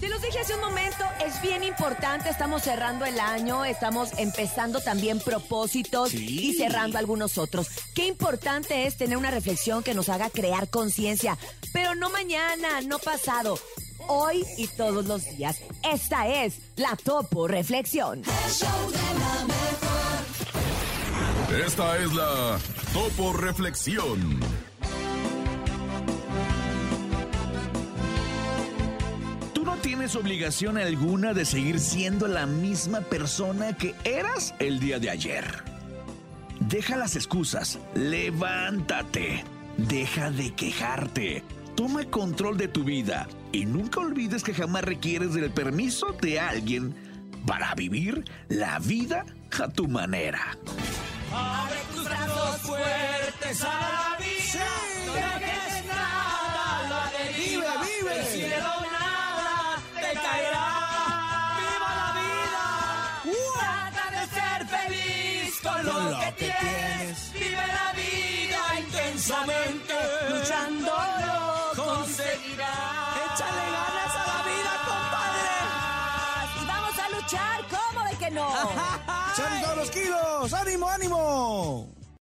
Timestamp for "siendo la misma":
31.78-33.02